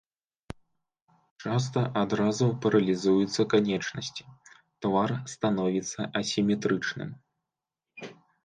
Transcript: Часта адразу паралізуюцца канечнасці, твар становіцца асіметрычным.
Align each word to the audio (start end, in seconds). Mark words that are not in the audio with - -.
Часта 1.43 1.83
адразу 2.03 2.45
паралізуюцца 2.63 3.41
канечнасці, 3.53 4.23
твар 4.87 5.09
становіцца 5.35 5.99
асіметрычным. 6.23 7.09